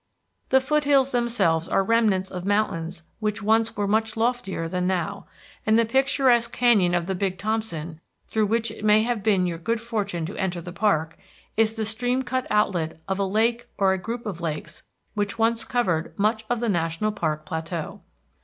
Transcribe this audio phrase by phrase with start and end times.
[0.49, 5.27] The foothills themselves are remnants of mountains which once were much loftier than now,
[5.63, 9.59] and the picturesque canyon of the Big Thompson, through which it may have been your
[9.59, 11.19] good fortune to enter the park,
[11.55, 14.81] is the stream cut outlet of a lake or group of lakes
[15.13, 18.01] which once covered much of the national park plateau.